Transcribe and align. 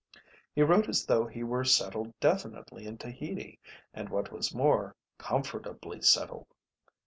He 0.55 0.63
wrote 0.63 0.89
as 0.89 1.05
though 1.05 1.27
he 1.27 1.43
were 1.43 1.63
settled 1.63 2.19
definitely 2.19 2.87
in 2.87 2.97
Tahiti, 2.97 3.59
and 3.93 4.09
what 4.09 4.31
was 4.31 4.51
more, 4.51 4.95
comfortably 5.19 6.01
settled. 6.01 6.47